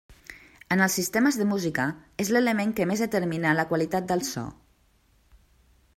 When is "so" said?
4.33-4.47